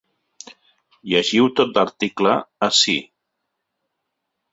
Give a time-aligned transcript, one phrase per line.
[1.11, 2.31] Llegiu tot l’article
[2.69, 2.95] ací.